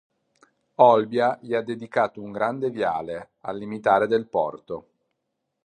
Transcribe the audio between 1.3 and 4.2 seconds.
gli ha dedicato un grande viale, al limitare